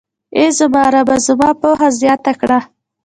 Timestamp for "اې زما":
0.37-0.83